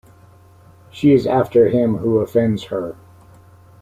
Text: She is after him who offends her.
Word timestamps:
She 0.89 1.13
is 1.13 1.27
after 1.27 1.69
him 1.69 1.97
who 1.97 2.17
offends 2.21 2.63
her. 2.63 2.95